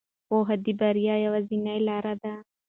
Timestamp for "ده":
2.21-2.33